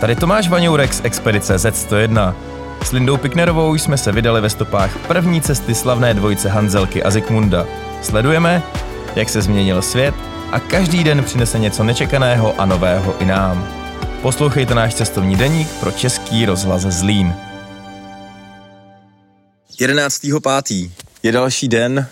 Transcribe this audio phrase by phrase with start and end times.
[0.00, 2.34] Tady Tomáš Vaňourek z Expedice Z101.
[2.84, 7.66] S Lindou Piknerovou jsme se vydali ve stopách první cesty slavné dvojice Hanzelky a Zikmunda.
[8.02, 8.62] Sledujeme,
[9.16, 10.14] jak se změnil svět
[10.52, 13.68] a každý den přinese něco nečekaného a nového i nám.
[14.22, 17.34] Poslouchejte náš cestovní deník pro Český rozhlas Zlín.
[19.80, 20.90] 11.5.
[21.22, 22.06] je další den.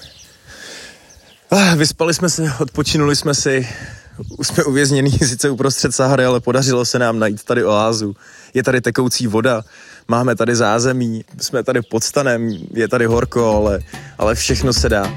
[1.51, 3.69] Ah, vyspali jsme se, odpočinuli jsme si,
[4.43, 8.17] jsme uvězněni sice uprostřed Sahary, ale podařilo se nám najít tady oázu.
[8.55, 9.63] Je tady tekoucí voda,
[10.09, 13.81] máme tady zázemí, jsme tady pod stanem, je tady horko, ale,
[14.19, 15.13] ale všechno se dá.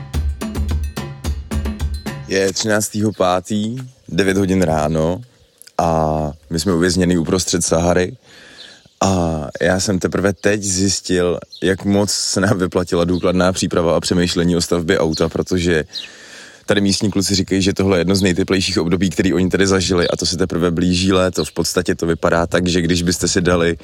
[2.28, 5.22] Je 13.5., 9 hodin ráno
[5.78, 8.18] a my jsme uvězněni uprostřed Sahary.
[9.04, 14.56] A já jsem teprve teď zjistil, jak moc se nám vyplatila důkladná příprava a přemýšlení
[14.56, 15.84] o stavbě auta, protože
[16.66, 20.08] tady místní kluci říkají, že tohle je jedno z nejteplejších období, který oni tady zažili
[20.08, 21.46] a to se teprve blíží léto.
[21.46, 23.78] V podstatě to vypadá tak, že když byste si dali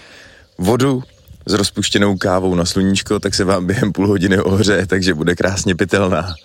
[0.58, 1.04] vodu
[1.46, 5.76] s rozpuštěnou kávou na sluníčko, tak se vám během půl hodiny ohře, takže bude krásně
[5.76, 6.36] pitelná.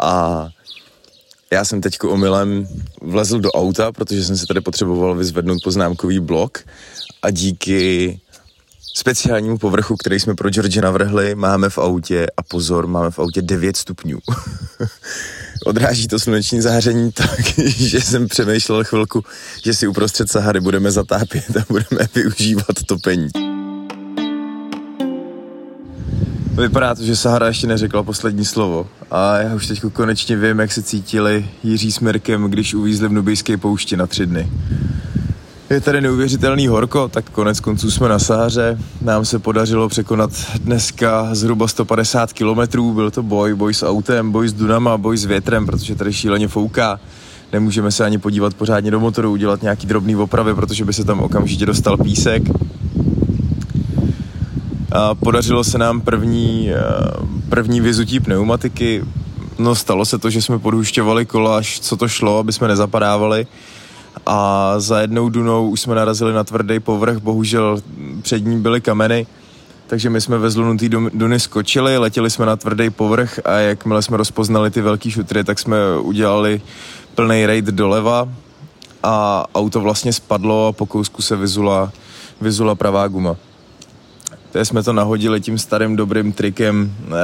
[0.00, 0.48] A
[1.52, 2.68] já jsem teď omylem
[3.02, 6.58] vlezl do auta, protože jsem se tady potřeboval vyzvednout poznámkový blok
[7.22, 8.20] a díky
[8.94, 13.42] speciálnímu povrchu, který jsme pro George navrhli, máme v autě, a pozor, máme v autě
[13.42, 14.18] 9 stupňů.
[15.64, 19.24] Odráží to sluneční záření tak, že jsem přemýšlel chvilku,
[19.64, 23.28] že si uprostřed Sahary budeme zatápět a budeme využívat topení.
[26.62, 28.86] Vypadá to, že Sahara ještě neřekla poslední slovo.
[29.10, 33.12] A já už teď konečně vím, jak se cítili Jiří s Mirkem, když uvízli v
[33.12, 34.50] Nubijské poušti na tři dny.
[35.74, 38.78] Je tady neuvěřitelný horko, tak konec konců jsme na Sáře.
[39.02, 42.92] Nám se podařilo překonat dneska zhruba 150 kilometrů.
[42.92, 46.48] Byl to boj, boj s autem, boj s dunama, boj s větrem, protože tady šíleně
[46.48, 47.00] fouká.
[47.52, 51.20] Nemůžeme se ani podívat pořádně do motoru, udělat nějaký drobný opravy, protože by se tam
[51.20, 52.42] okamžitě dostal písek.
[54.92, 56.80] A podařilo se nám první, eh,
[57.48, 59.04] první vyzutí pneumatiky.
[59.58, 63.46] No stalo se to, že jsme podhušťovali kola, až co to šlo, aby jsme nezapadávali
[64.26, 67.82] a za jednou dunou už jsme narazili na tvrdý povrch, bohužel
[68.22, 69.26] před ním byly kameny,
[69.86, 74.16] takže my jsme ve zlunutý duny skočili, letěli jsme na tvrdý povrch a jakmile jsme
[74.16, 76.60] rozpoznali ty velký šutry, tak jsme udělali
[77.14, 78.28] plný raid doleva
[79.02, 81.92] a auto vlastně spadlo a po kousku se vyzula,
[82.40, 83.36] vyzula pravá guma.
[84.54, 87.14] Teď jsme to nahodili tím starým dobrým trikem uh,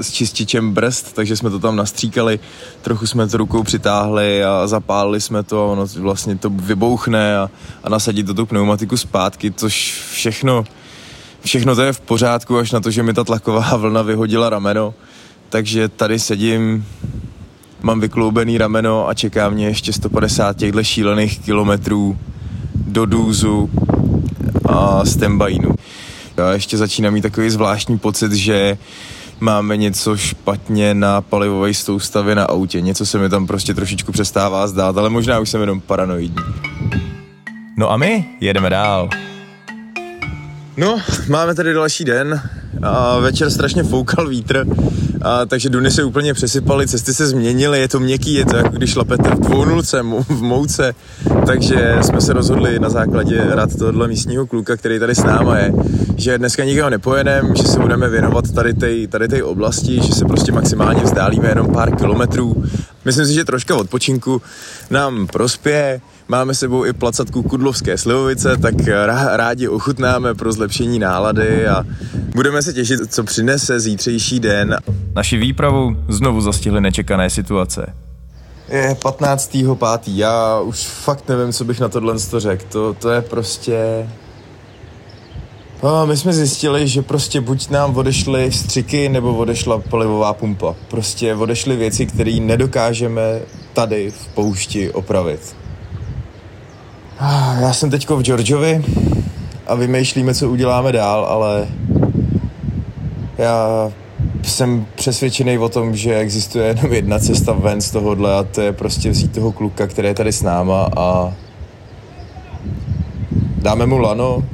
[0.00, 2.40] s čističem brzd, takže jsme to tam nastříkali,
[2.82, 7.50] trochu jsme to rukou přitáhli a zapálili jsme to a ono vlastně to vybouchne a,
[7.84, 10.64] a nasadit to tu pneumatiku zpátky, což všechno,
[11.44, 14.94] všechno to je v pořádku, až na to, že mi ta tlaková vlna vyhodila rameno,
[15.48, 16.86] takže tady sedím,
[17.82, 22.18] mám vykloubený rameno a čeká mě ještě 150 těchto šílených kilometrů
[22.74, 23.70] do důzu
[24.68, 25.74] a stembajnu.
[26.38, 28.78] Já ještě začínám mít takový zvláštní pocit, že
[29.40, 32.80] máme něco špatně na palivové soustavě na autě.
[32.80, 36.44] Něco se mi tam prostě trošičku přestává zdát, ale možná už jsem jenom paranoidní.
[37.76, 39.08] No a my jedeme dál.
[40.76, 42.40] No, máme tady další den.
[42.82, 44.66] A večer strašně foukal vítr,
[45.22, 48.68] a, takže duny se úplně přesypaly, cesty se změnily, je to měkký, je to jako
[48.68, 50.94] když šlapete v dvounulce, v mouce,
[51.46, 55.72] takže jsme se rozhodli na základě rad tohohle místního kluka, který tady s náma je,
[56.16, 60.52] že dneska nikdo nepojedeme, že se budeme věnovat tady té tady oblasti, že se prostě
[60.52, 62.64] maximálně vzdálíme jenom pár kilometrů.
[63.04, 64.42] Myslím si, že troška odpočinku
[64.90, 68.74] nám prospěje, Máme sebou i placatku kudlovské slivovice, tak
[69.32, 71.84] rádi ochutnáme pro zlepšení nálady a
[72.34, 74.76] budeme se těšit, co přinese zítřejší den.
[75.14, 77.94] Naši výpravu znovu zastihly nečekané situace.
[78.68, 80.00] Je 15.5.
[80.06, 82.64] Já už fakt nevím, co bych na tohle řekl.
[82.68, 84.08] To, to je prostě...
[85.82, 90.74] No, my jsme zjistili, že prostě buď nám odešly střiky, nebo odešla palivová pumpa.
[90.88, 93.40] Prostě odešly věci, které nedokážeme
[93.72, 95.56] tady v poušti opravit.
[97.60, 98.84] Já jsem teďko v Georgiovi
[99.66, 101.68] a vymýšlíme, co uděláme dál, ale
[103.38, 103.68] já
[104.42, 108.72] jsem přesvědčený o tom, že existuje jenom jedna cesta ven z tohohle a to je
[108.72, 111.34] prostě vzít toho kluka, který je tady s náma a
[113.56, 114.44] dáme mu lano,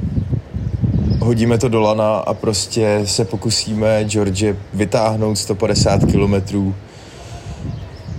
[1.19, 6.75] hodíme to do lana a prostě se pokusíme George vytáhnout 150 kilometrů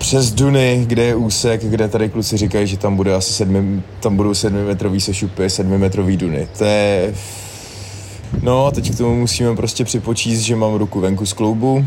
[0.06, 4.16] přes Duny, kde je úsek, kde tady kluci říkají, že tam bude asi sedmi, tam
[4.16, 6.48] budou sedmimetrový sešupy, sedmimetrový Duny.
[6.58, 7.14] To je...
[8.42, 11.84] No, teď k tomu musíme prostě připočíst, že mám ruku venku z kloubu,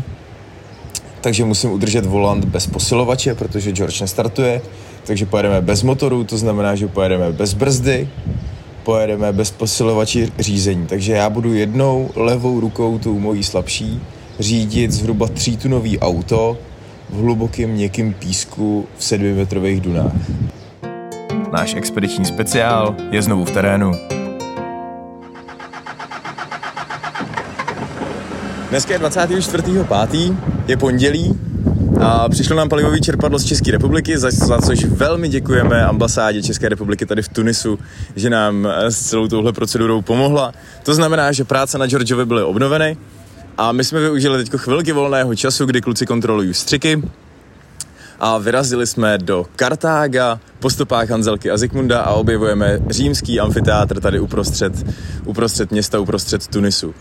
[1.20, 4.62] takže musím udržet volant bez posilovače, protože George nestartuje,
[5.04, 8.08] takže pojedeme bez motoru, to znamená, že pojedeme bez brzdy
[8.84, 10.86] pojedeme bez posilovači řízení.
[10.86, 14.00] Takže já budu jednou levou rukou, tou mojí slabší,
[14.38, 16.58] řídit zhruba třítunový auto
[17.12, 20.12] v hlubokém měkkém písku v sedmimetrových dunách.
[21.52, 23.92] Náš expediční speciál je znovu v terénu.
[28.70, 30.36] Dneska je 24.5.
[30.66, 31.38] je pondělí
[32.00, 36.68] a přišlo nám palivový čerpadlo z České republiky, za, za což velmi děkujeme ambasádě České
[36.68, 37.78] republiky tady v Tunisu,
[38.16, 40.52] že nám s celou touhle procedurou pomohla.
[40.82, 42.96] To znamená, že práce na Georgeovi byly obnoveny
[43.58, 47.02] a my jsme využili teď chvilky volného času, kdy kluci kontrolují střiky
[48.20, 54.20] a vyrazili jsme do Kartága po stopách Hanzelky a Zikmunda a objevujeme římský amfiteátr tady
[54.20, 54.72] uprostřed,
[55.24, 56.94] uprostřed města, uprostřed Tunisu.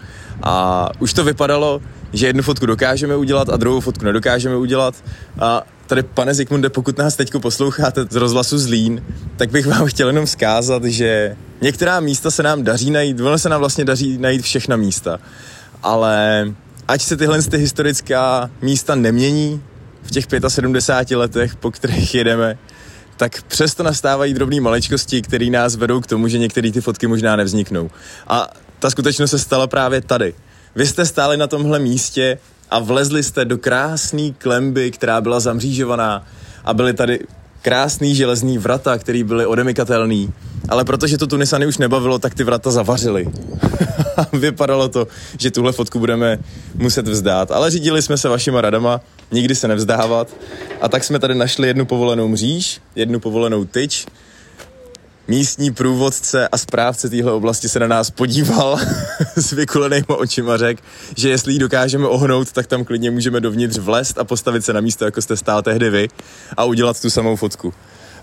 [0.44, 1.82] A už to vypadalo,
[2.14, 4.96] že jednu fotku dokážeme udělat a druhou fotku nedokážeme udělat.
[5.40, 9.04] A tady, pane Zikmunde, pokud nás teď posloucháte z rozhlasu Zlín,
[9.38, 13.50] tak bych vám chtěl jenom vzkázat, že některá místa se nám daří najít, ono se
[13.50, 15.20] nám vlastně daří najít všechna místa.
[15.84, 16.46] Ale
[16.88, 19.64] ať se tyhle ty historická místa nemění
[20.04, 22.58] v těch 75 letech, po kterých jedeme,
[23.18, 27.36] tak přesto nastávají drobné maličkosti, které nás vedou k tomu, že některé ty fotky možná
[27.36, 27.90] nevzniknou.
[28.28, 28.48] A
[28.80, 30.34] ta skutečnost se stala právě tady.
[30.76, 32.38] Vy jste stáli na tomhle místě
[32.70, 36.28] a vlezli jste do krásné klemby, která byla zamřížovaná
[36.66, 37.20] a byly tady
[37.62, 40.34] krásný železný vrata, které byly odemykatelný.
[40.70, 43.28] Ale protože to Tunisany už nebavilo, tak ty vrata zavařily.
[44.34, 45.08] Vypadalo to,
[45.40, 46.38] že tuhle fotku budeme
[46.76, 47.52] muset vzdát.
[47.52, 49.02] Ale řídili jsme se vašima radama,
[49.32, 50.28] nikdy se nevzdávat.
[50.82, 54.06] A tak jsme tady našli jednu povolenou mříž, jednu povolenou tyč
[55.30, 58.80] místní průvodce a správce téhle oblasti se na nás podíval
[59.36, 60.82] s vykulenýma očima řekl,
[61.18, 64.82] že jestli ji dokážeme ohnout, tak tam klidně můžeme dovnitř vlést a postavit se na
[64.82, 66.08] místo, jako jste stál tehdy vy
[66.58, 67.74] a udělat tu samou fotku.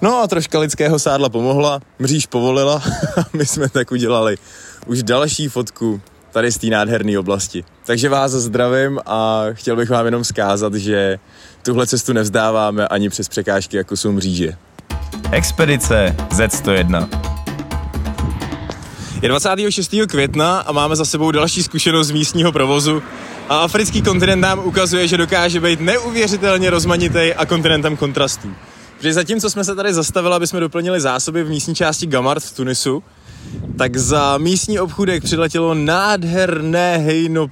[0.03, 2.83] No a troška lidského sádla pomohla, mříž povolila
[3.17, 4.39] a my jsme tak udělali
[4.87, 6.01] už další fotku
[6.33, 7.65] tady z té nádherné oblasti.
[7.85, 11.19] Takže vás zdravím a chtěl bych vám jenom zkázat, že
[11.63, 14.57] tuhle cestu nevzdáváme ani přes překážky, jako jsou mříže.
[15.33, 17.09] Expedice Z101.
[19.23, 19.95] Je 26.
[20.09, 23.03] května a máme za sebou další zkušenost z místního provozu
[23.49, 28.49] a africký kontinent nám ukazuje, že dokáže být neuvěřitelně rozmanitý a kontinentem kontrastů.
[28.97, 32.57] Protože zatímco jsme se tady zastavili, aby jsme doplnili zásoby v místní části Gamart v
[32.57, 33.03] Tunisu,
[33.79, 37.47] tak za místní obchůdek přiletělo nádherné hejno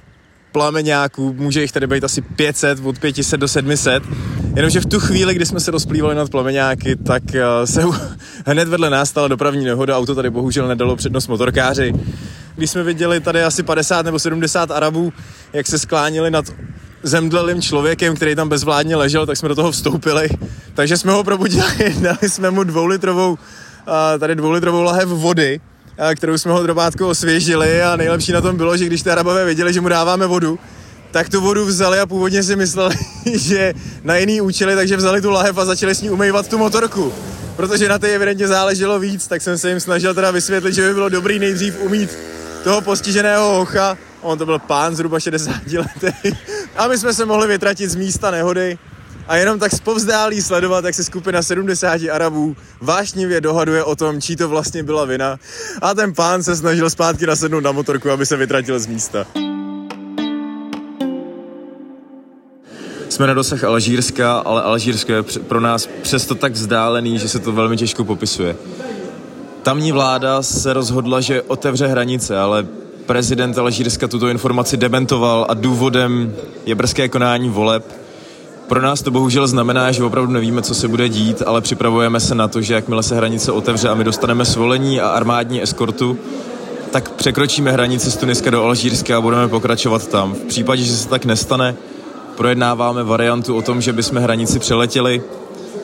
[0.51, 4.03] plameňáků, může jich tady být asi 500, od 500 do 700.
[4.55, 7.83] Jenomže v tu chvíli, kdy jsme se rozplývali nad plameňáky, tak eh, se
[8.45, 11.93] hned vedle nás stala dopravní nehoda, auto tady bohužel nedalo přednost motorkáři.
[12.55, 15.13] Když jsme viděli tady asi 50 nebo 70 Arabů,
[15.53, 16.45] jak se sklánili nad
[17.03, 20.29] zemdlelým člověkem, který tam bezvládně ležel, tak jsme do toho vstoupili.
[20.73, 23.37] Takže jsme ho probudili, dali jsme mu dvoulitrovou,
[23.87, 25.59] eh, tady dvoulitrovou lahev vody,
[26.15, 29.73] kterou jsme ho drobátkou osvěžili a nejlepší na tom bylo, že když ty Arabové věděli,
[29.73, 30.59] že mu dáváme vodu,
[31.15, 32.95] tak tu vodu vzali a původně si mysleli,
[33.33, 33.73] že
[34.03, 37.13] na jiný účely, takže vzali tu lahev a začali s ní umývat tu motorku.
[37.55, 40.93] Protože na té evidentně záleželo víc, tak jsem se jim snažil teda vysvětlit, že by
[40.93, 42.17] bylo dobrý nejdřív umít
[42.63, 43.97] toho postiženého hocha.
[44.21, 46.37] On to byl pán zhruba 60 letý.
[46.75, 48.77] A my jsme se mohli vytratit z místa nehody
[49.27, 54.35] a jenom tak zpovzdálí sledovat, jak se skupina 70 Arabů vášnivě dohaduje o tom, čí
[54.35, 55.39] to vlastně byla vina
[55.81, 59.27] a ten pán se snažil zpátky nasednout na motorku, aby se vytratil z místa.
[63.15, 67.51] Jsme na dosah Alžírska, ale Alžírsko je pro nás přesto tak vzdálený, že se to
[67.51, 68.55] velmi těžko popisuje.
[69.63, 72.67] Tamní vláda se rozhodla, že otevře hranice, ale
[73.05, 76.33] prezident Alžírska tuto informaci dementoval a důvodem
[76.65, 78.01] je brzké konání voleb,
[78.67, 82.35] pro nás to bohužel znamená, že opravdu nevíme, co se bude dít, ale připravujeme se
[82.35, 86.17] na to, že jakmile se hranice otevře a my dostaneme svolení a armádní eskortu,
[86.91, 90.33] tak překročíme hranici z Tuniska do Alžírska a budeme pokračovat tam.
[90.33, 91.75] V případě, že se tak nestane,
[92.37, 95.21] projednáváme variantu o tom, že bychom hranici přeletěli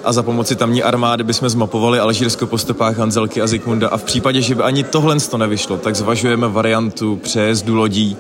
[0.04, 4.04] a za pomoci tamní armády bychom zmapovali Alžírsko po stopách Hanzelky a Zikmunda a v
[4.04, 8.18] případě, že by ani tohle to nevyšlo, tak zvažujeme variantu přejezdu lodí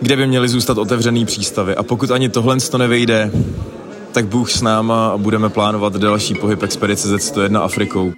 [0.00, 1.76] kde by měly zůstat otevřený přístavy.
[1.76, 3.30] A pokud ani tohle to nevyjde,
[4.12, 8.12] tak Bůh s náma a budeme plánovat další pohyb expedice Z101 Afrikou.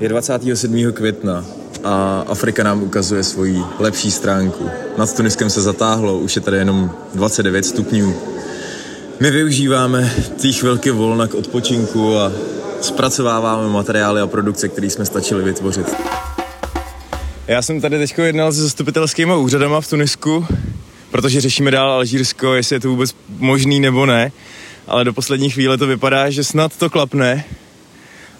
[0.00, 0.92] Je 27.
[0.92, 1.44] května
[1.84, 4.70] a Afrika nám ukazuje svoji lepší stránku.
[4.96, 8.14] Nad Tuniskem se zatáhlo, už je tady jenom 29 stupňů.
[9.20, 12.32] My využíváme ty chvilky volna k odpočinku a
[12.80, 15.94] zpracováváme materiály a produkce, které jsme stačili vytvořit.
[17.46, 20.46] Já jsem tady teď jednal se zastupitelskými úřadama v Tunisku,
[21.10, 24.32] protože řešíme dál Alžírsko, jestli je to vůbec možný nebo ne.
[24.86, 27.44] Ale do poslední chvíle to vypadá, že snad to klapne.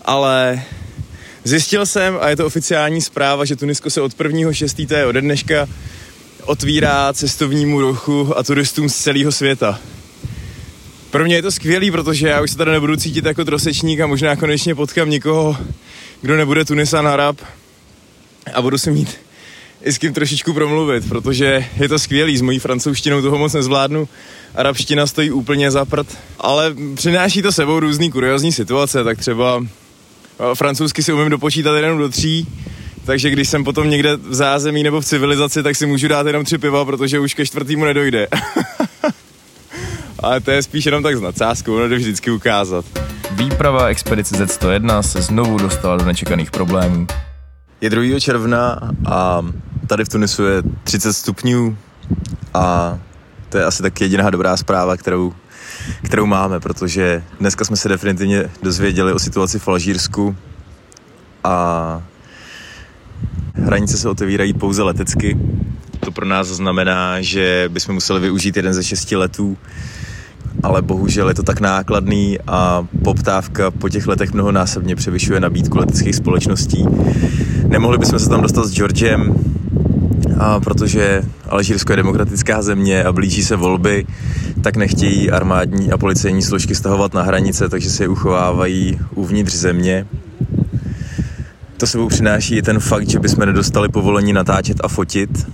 [0.04, 0.62] Ale
[1.44, 4.88] Zjistil jsem, a je to oficiální zpráva, že Tunisko se od 1.6.
[4.88, 5.68] to je ode dneška,
[6.44, 9.78] otvírá cestovnímu ruchu a turistům z celého světa.
[11.10, 14.06] Pro mě je to skvělý, protože já už se tady nebudu cítit jako trosečník a
[14.06, 15.56] možná konečně potkám někoho,
[16.20, 17.40] kdo nebude Tunisan Arab
[18.54, 19.18] a budu si mít
[19.84, 24.08] i s kým trošičku promluvit, protože je to skvělý, s mojí francouzštinou toho moc nezvládnu,
[24.54, 26.06] arabština stojí úplně za prd,
[26.38, 29.62] ale přináší to sebou různý kuriozní situace, tak třeba
[30.54, 32.46] francouzsky si umím dopočítat jenom do tří,
[33.04, 36.44] takže když jsem potom někde v zázemí nebo v civilizaci, tak si můžu dát jenom
[36.44, 38.28] tři piva, protože už ke čtvrtýmu nedojde.
[40.18, 42.84] Ale to je spíš jenom tak s nadsázkou, ono vždycky ukázat.
[43.30, 47.06] Výprava expedice Z101 se znovu dostala do nečekaných problémů.
[47.80, 48.20] Je 2.
[48.20, 48.80] června
[49.10, 49.42] a
[49.86, 51.76] tady v Tunisu je 30 stupňů
[52.54, 52.98] a
[53.48, 55.32] to je asi tak jediná dobrá zpráva, kterou,
[56.12, 60.36] kterou máme, protože dneska jsme se definitivně dozvěděli o situaci v Alžírsku
[61.44, 62.02] a
[63.54, 65.38] hranice se otevírají pouze letecky.
[66.00, 69.56] To pro nás znamená, že bychom museli využít jeden ze šesti letů,
[70.62, 76.16] ale bohužel je to tak nákladný a poptávka po těch letech mnohonásobně převyšuje nabídku leteckých
[76.16, 76.86] společností.
[77.66, 79.34] Nemohli bychom se tam dostat s Georgem,
[80.38, 84.06] a protože Alžírsko je demokratická země a blíží se volby,
[84.62, 90.06] tak nechtějí armádní a policejní složky stahovat na hranice, takže se je uchovávají uvnitř země.
[91.76, 95.46] To sebou přináší i ten fakt, že bychom nedostali povolení natáčet a fotit.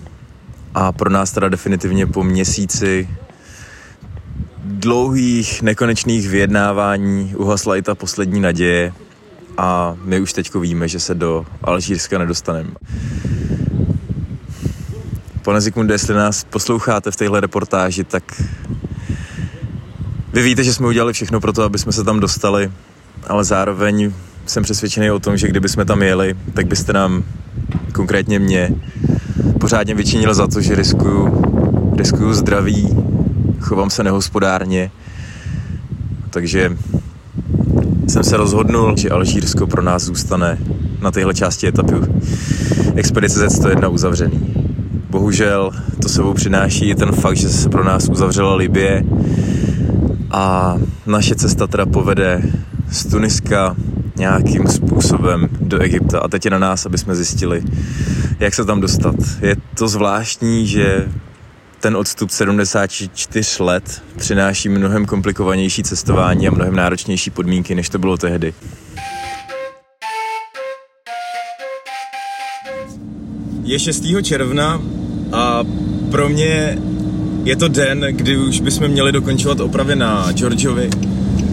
[0.75, 3.09] A pro nás teda definitivně po měsíci
[4.65, 8.93] dlouhých, nekonečných vyjednávání uhasla i ta poslední naděje
[9.59, 12.71] a my už teďko víme, že se do Alžírska nedostaneme.
[15.45, 18.43] Pane Zikmunde, jestli nás posloucháte v téhle reportáži, tak
[20.39, 22.71] vy víte, že jsme udělali všechno pro to, aby jsme se tam dostali,
[23.27, 24.13] ale zároveň
[24.47, 27.25] jsem přesvědčený o tom, že kdyby jsme tam jeli, tak byste nám,
[27.93, 28.71] konkrétně mě,
[29.61, 31.43] pořádně vyčinil za to, že riskuju,
[31.97, 32.89] riskuju zdraví,
[33.61, 34.91] chovám se nehospodárně,
[36.31, 36.77] takže
[38.09, 40.59] jsem se rozhodnul, že Alžírsko pro nás zůstane
[41.01, 41.95] na téhle části etapy
[42.97, 44.55] expedice Z101 uzavřený.
[45.11, 45.71] Bohužel
[46.03, 49.05] to sebou přináší i ten fakt, že se pro nás uzavřela Libie
[50.31, 50.75] a
[51.07, 52.43] naše cesta teda povede
[52.91, 53.77] z Tuniska
[54.17, 56.21] nějakým způsobem do Egypta.
[56.21, 57.63] A teď je na nás, aby jsme zjistili,
[58.39, 59.15] jak se tam dostat.
[59.41, 61.09] Je to zvláštní, že
[61.81, 68.17] ten odstup 74 let přináší mnohem komplikovanější cestování a mnohem náročnější podmínky, než to bylo
[68.17, 68.55] tehdy.
[73.63, 74.05] Je 6.
[74.23, 74.83] června
[75.33, 75.65] a
[76.11, 76.79] pro mě
[77.49, 80.91] je to den, kdy už bychom měli dokončovat opravy na Georgiovi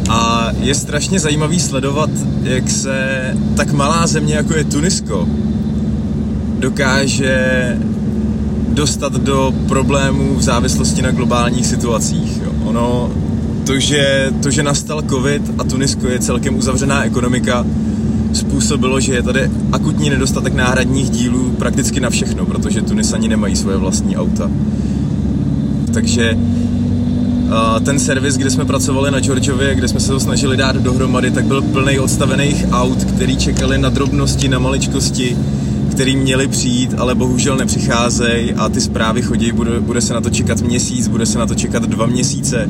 [0.10, 2.10] a je strašně zajímavý sledovat,
[2.44, 2.98] jak se
[3.56, 5.28] tak malá země, jako je Tunisko,
[6.60, 7.78] dokáže
[8.70, 12.42] dostat do problémů v závislosti na globálních situacích.
[12.44, 12.52] Jo.
[12.64, 13.12] Ono,
[13.66, 17.66] to že, to, že nastal covid a Tunisko je celkem uzavřená ekonomika,
[18.34, 23.78] způsobilo, že je tady akutní nedostatek náhradních dílů prakticky na všechno, protože Tunisani nemají svoje
[23.78, 24.52] vlastní auta.
[25.96, 26.38] Takže
[27.86, 31.46] ten servis, kde jsme pracovali na Georgiově, kde jsme se to snažili dát dohromady, tak
[31.46, 35.38] byl plný odstavených aut, který čekali na drobnosti, na maličkosti,
[35.92, 40.30] který měli přijít, ale bohužel nepřicházejí a ty zprávy chodí, bude, bude se na to
[40.30, 42.70] čekat měsíc, bude se na to čekat dva měsíce.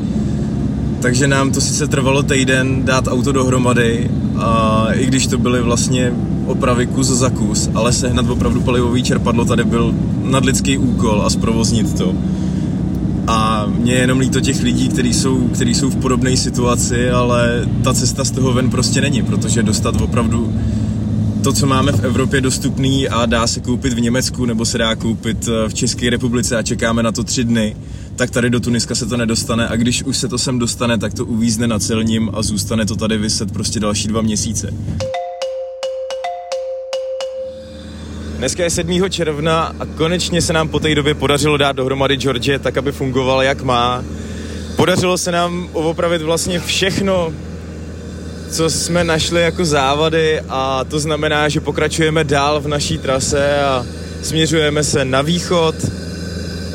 [1.00, 6.12] Takže nám to sice trvalo týden dát auto dohromady, a i když to byly vlastně
[6.46, 11.98] opravy kus za kus, ale sehnat opravdu palivový čerpadlo tady byl nadlidský úkol a zprovoznit
[11.98, 12.14] to.
[13.66, 17.94] Mě je jenom líto těch lidí, kteří jsou, který jsou v podobné situaci, ale ta
[17.94, 20.52] cesta z toho ven prostě není, protože dostat opravdu
[21.46, 24.94] to, co máme v Evropě dostupný a dá se koupit v Německu nebo se dá
[24.96, 27.76] koupit eh, v České republice a čekáme na to tři dny,
[28.16, 31.14] tak tady do Tuniska se to nedostane a když už se to sem dostane, tak
[31.14, 34.74] to uvízne na celním a zůstane to tady vyset prostě další dva měsíce.
[38.36, 39.10] Dneska je 7.
[39.10, 43.42] června a konečně se nám po té době podařilo dát dohromady George tak, aby fungoval
[43.42, 44.04] jak má.
[44.76, 47.32] Podařilo se nám opravit vlastně všechno,
[48.50, 53.86] co jsme našli jako závady a to znamená, že pokračujeme dál v naší trase a
[54.22, 55.74] směřujeme se na východ,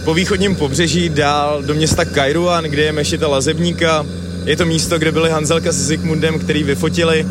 [0.05, 4.05] po východním pobřeží dál do města Kairuan, kde je mešita Lazebníka.
[4.45, 7.27] Je to místo, kde byli Hanzelka s Zikmundem, který vyfotili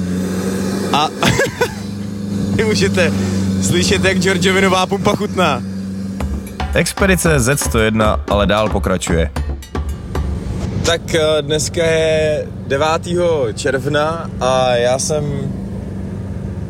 [0.93, 1.11] a
[2.57, 3.13] vy můžete
[3.63, 5.63] slyšet, jak Georgeovi nová pumpa chutná.
[6.75, 9.31] Expedice Z101 ale dál pokračuje.
[10.87, 12.87] Tak eh, dneska je 9.
[13.55, 15.25] června a já jsem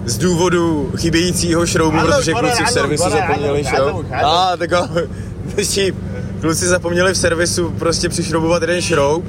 [0.04, 4.06] z důvodu chybějícího šroubu, protože kluci v servisu zapomněli šroub.
[4.24, 4.70] A, tak
[6.40, 9.24] kluci zapomněli v servisu prostě přišroubovat jeden šroub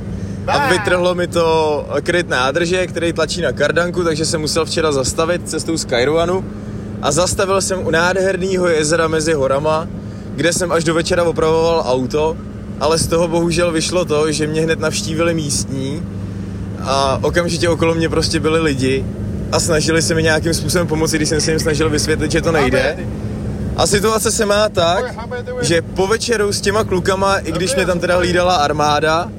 [0.48, 5.50] a vytrhlo mi to kryt nádrže, který tlačí na kardanku, takže jsem musel včera zastavit
[5.50, 6.46] cestou z Kairouanu
[7.02, 9.88] a zastavil jsem u nádherného jezera mezi horama,
[10.36, 12.38] kde jsem až do večera opravoval auto,
[12.80, 16.04] ale z toho bohužel vyšlo to, že mě hned navštívili místní
[16.82, 19.06] a okamžitě okolo mě prostě byli lidi
[19.52, 22.52] a snažili se mi nějakým způsobem pomoci, když jsem se jim snažil vysvětlit, že to
[22.52, 22.98] nejde.
[23.78, 25.16] A situace se má tak,
[25.62, 29.30] že po večeru s těma klukama, i když mě tam teda hlídala armáda,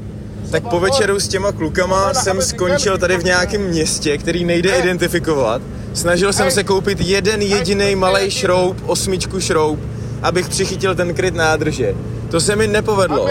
[0.50, 5.62] tak po večeru s těma klukama jsem skončil tady v nějakém městě, který nejde identifikovat.
[5.94, 9.80] Snažil jsem se koupit jeden jediný malý šroub, osmičku šroub,
[10.22, 11.94] abych přichytil ten kryt nádrže.
[12.30, 13.28] To se mi nepovedlo.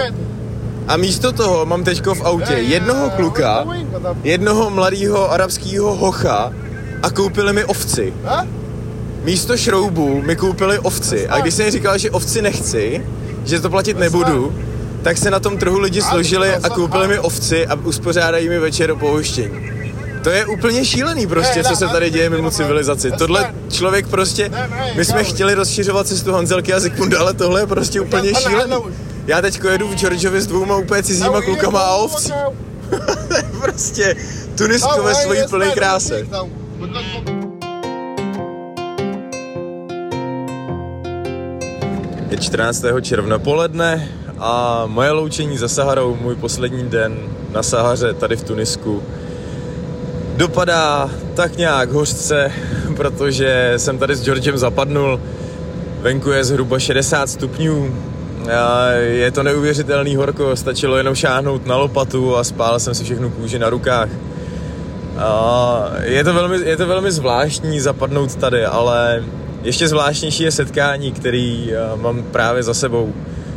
[0.88, 3.66] A místo toho mám teďko v autě jednoho kluka,
[4.24, 6.54] jednoho mladého arabského hocha
[7.04, 8.14] a koupili mi ovci.
[9.24, 11.28] Místo šroubů mi koupili ovci.
[11.28, 13.06] A když jsem říkal, že ovci nechci,
[13.46, 14.54] že to platit nebudu,
[15.02, 18.88] tak se na tom trhu lidi složili a koupili mi ovci a uspořádají mi večer
[18.88, 19.81] do pouštění.
[20.24, 23.12] To je úplně šílený prostě, co se tady děje mimo civilizaci.
[23.12, 24.52] Tohle člověk prostě,
[24.96, 28.76] my jsme chtěli rozšiřovat cestu Hanzelky a Zikmunda, ale tohle je prostě úplně šílený.
[29.28, 32.32] Já teď jedu v Georgeovi s dvouma úplně cizíma klukama a ovcí.
[33.62, 34.16] prostě
[34.58, 36.28] Tunisko ve svojí plné kráse.
[42.30, 42.84] Je 14.
[43.02, 47.18] června poledne a moje loučení za Saharou, můj poslední den
[47.52, 49.04] na Sahaře tady v Tunisku,
[50.36, 52.52] dopadá tak nějak hořce,
[52.96, 55.20] protože jsem tady s Georgem zapadnul.
[56.02, 57.96] Venku je zhruba 60 stupňů,
[59.00, 63.60] je to neuvěřitelný horko, stačilo jenom šáhnout na lopatu a spál jsem si všechnu kůži
[63.60, 64.10] na rukách.
[66.04, 69.24] Je, to velmi, je to velmi zvláštní zapadnout tady, ale
[69.64, 73.14] ještě zvláštnější je setkání, který mám právě za sebou.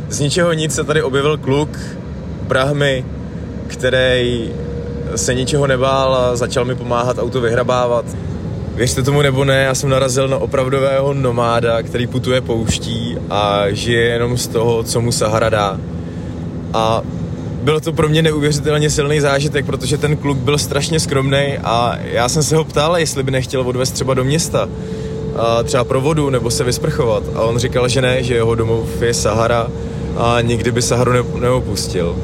[0.09, 1.79] Z ničeho nic se tady objevil kluk,
[2.41, 3.05] Brahmy,
[3.67, 4.49] který
[5.15, 8.05] se ničeho nebál a začal mi pomáhat auto vyhrabávat.
[8.75, 14.01] Věřte tomu nebo ne, já jsem narazil na opravdového nomáda, který putuje pouští a žije
[14.01, 15.79] jenom z toho, co mu Sahara dá.
[16.73, 17.01] A
[17.63, 22.29] bylo to pro mě neuvěřitelně silný zážitek, protože ten kluk byl strašně skromný a já
[22.29, 24.69] jsem se ho ptal, jestli by nechtěl odvést třeba do města,
[25.37, 27.23] a třeba pro vodu nebo se vysprchovat.
[27.35, 29.67] A on říkal, že ne, že jeho domov je Sahara
[30.17, 32.15] a nikdy by Saharu neopustil.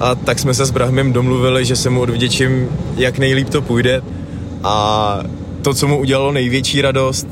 [0.00, 4.02] A tak jsme se s Brahmem domluvili, že se mu odvděčím, jak nejlíp to půjde.
[4.62, 5.18] A
[5.62, 7.26] to, co mu udělalo největší radost,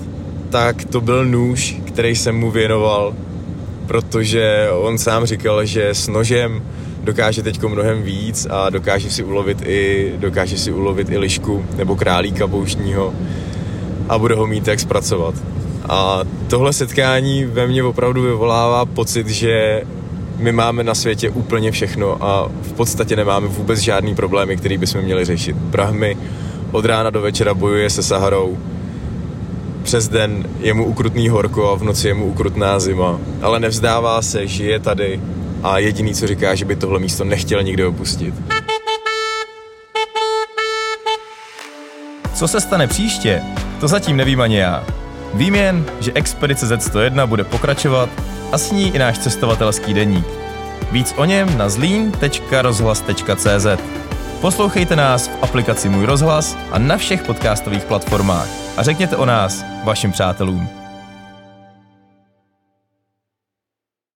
[0.51, 3.15] tak to byl nůž, který jsem mu věnoval,
[3.87, 6.63] protože on sám říkal, že s nožem
[7.03, 11.97] dokáže teď mnohem víc a dokáže si ulovit i, dokáže si ulovit i lišku nebo
[11.97, 13.15] králíka pouštního
[14.09, 15.35] a bude ho mít jak zpracovat.
[15.89, 19.83] A tohle setkání ve mně opravdu vyvolává pocit, že
[20.43, 25.01] my máme na světě úplně všechno a v podstatě nemáme vůbec žádný problémy, který bychom
[25.01, 25.57] měli řešit.
[25.57, 26.17] Brahmy
[26.73, 28.59] od rána do večera bojuje se Saharou.
[29.83, 33.21] Přes den je mu ukrutný horko a v noci je mu ukrutná zima.
[33.43, 35.21] Ale nevzdává se, žije tady
[35.63, 38.35] a jediný, co říká, že by tohle místo nechtěl nikdo opustit.
[42.35, 43.43] Co se stane příště,
[43.81, 44.85] to zatím nevím ani já.
[45.35, 48.09] Vím jen, že Expedice Z101 bude pokračovat
[48.53, 50.27] a s ní i náš cestovatelský deník.
[50.93, 53.67] Víc o něm na zlín.rozhlas.cz
[54.41, 59.65] Poslouchejte nás v aplikaci Můj rozhlas a na všech podcastových platformách a řekněte o nás
[59.85, 60.82] vašim přátelům.